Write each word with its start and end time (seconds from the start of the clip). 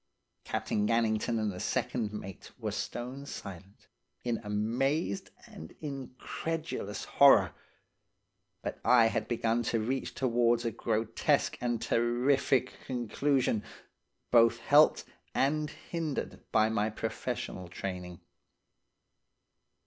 "Captain 0.45 0.87
Gannington 0.87 1.39
and 1.39 1.51
the 1.51 1.59
second 1.59 2.11
mate 2.11 2.49
were 2.57 2.71
stone 2.71 3.27
silent, 3.27 3.85
in 4.23 4.41
amazed 4.43 5.29
and 5.45 5.75
incredulous 5.79 7.05
horror, 7.05 7.53
but 8.63 8.79
I 8.83 9.05
had 9.09 9.27
begun 9.27 9.61
to 9.65 9.79
reach 9.79 10.15
towards 10.15 10.65
a 10.65 10.71
grotesque 10.71 11.55
and 11.61 11.79
terrific 11.79 12.73
conclusion, 12.87 13.63
both 14.31 14.57
helped 14.61 15.03
and 15.35 15.69
hindered 15.69 16.51
by 16.51 16.67
my 16.69 16.89
professional 16.89 17.67
training. 17.67 18.21